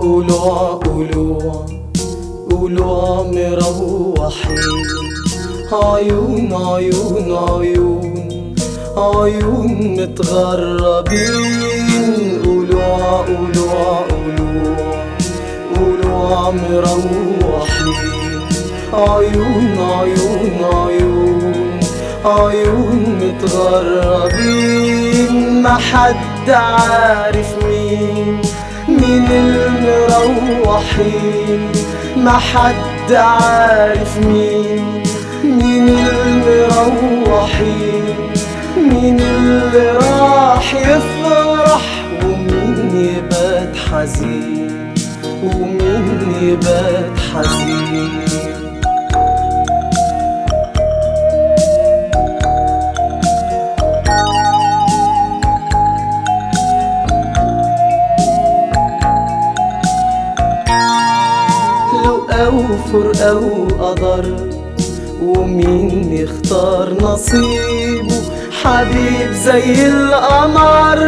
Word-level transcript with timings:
قولوا 0.00 0.80
مروحين 3.32 4.86
عيون 5.72 6.52
عيون 6.52 7.26
عيون 7.48 8.54
عيون 8.96 9.70
متغربين. 10.00 11.42
قولوا 12.44 13.16
قولوا 13.28 13.94
قولوا 14.10 14.76
قولوا 15.76 16.50
مروحين 16.50 18.00
عيون 18.92 19.78
عيون 19.78 20.54
عيون 20.74 21.80
عيون 22.24 23.00
متغربين. 23.22 24.52
ما 25.62 25.74
حد 25.76 26.50
عارف 26.50 27.50
مين. 27.64 28.40
المروحين 30.30 31.72
ما 32.16 32.38
حد 32.38 33.12
عارف 33.12 34.18
مين 34.18 35.02
مين 35.44 35.88
المروحين 36.78 38.16
مين 38.76 39.20
اللي 39.20 39.90
راح 39.92 40.74
يفرح 40.74 42.04
ومين 42.24 42.90
يبات 42.94 43.76
حزين 43.76 44.94
ومين 45.42 46.34
يبات 46.42 47.18
حزين. 47.34 48.49
أو 62.46 62.62
فرقة 62.92 63.34
وقدر 63.36 64.36
ومين 65.22 66.12
يختار 66.12 66.94
نصيبه؟ 67.02 68.20
حبيب 68.62 69.32
زي 69.32 69.86
القمر 69.86 70.98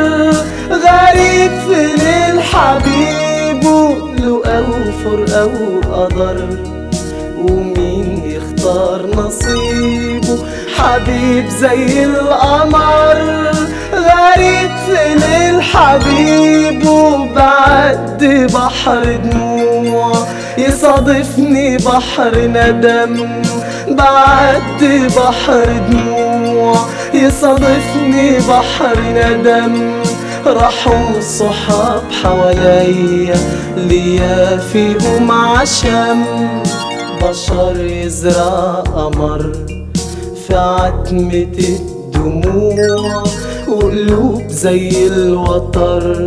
غريب 0.70 1.52
في 1.66 1.80
ليل 1.96 2.40
حبيبه. 2.42 3.96
لو 4.22 4.42
أو 4.44 4.64
فرقة 5.04 5.44
وقدر 5.46 6.48
ومين 7.38 8.22
يختار 8.24 9.06
نصيبه؟ 9.16 10.38
حبيب 10.76 11.48
زي 11.48 12.04
القمر 12.04 13.50
غريب 13.94 14.70
في 14.86 15.14
ليل 15.14 15.62
حبيبه. 15.62 17.26
بعد 17.34 18.48
بحر 18.54 19.20
دموع 19.24 19.51
يصادفني 20.82 21.76
بحر 21.76 22.38
ندم 22.38 23.28
بعد 23.88 25.10
بحر 25.16 25.66
دموع. 25.90 26.76
يصادفني 27.14 28.38
بحر 28.38 28.96
ندم 29.14 29.92
راحوا 30.46 31.18
الصحاب 31.18 32.02
حواليا. 32.22 33.36
ليا 33.76 34.56
فيهم 34.72 35.30
عشم 35.30 36.24
بشر 37.22 37.76
يزرع 37.80 38.82
قمر 38.94 39.52
في 40.46 40.56
عتمة 40.56 41.52
الدموع. 41.58 43.22
وقلوب 43.68 44.42
زي 44.48 45.06
الوتر. 45.06 46.26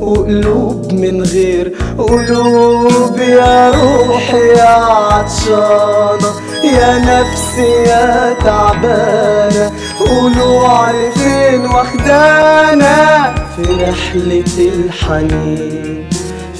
وقلوب 0.00 0.92
من 0.92 1.22
غير 1.22 1.72
قلوب 1.98 3.18
يا 3.18 3.70
روحي 3.70 4.48
يا 4.48 4.74
عطشانة. 4.84 6.32
يا 6.64 6.98
نفسي 6.98 7.72
يا 7.86 8.34
تعبانة. 8.44 9.72
قولوا 10.00 10.66
فين 11.10 11.60
واخدانا 11.66 13.34
في 13.56 13.62
رحلة 13.62 14.58
الحنين 14.58 16.08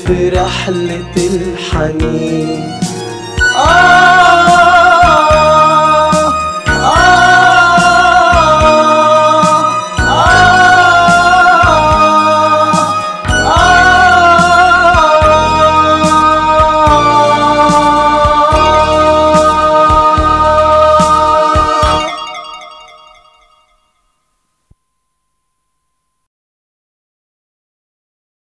في 0.07 0.29
رحلة 0.29 1.15
الحنين. 1.17 2.86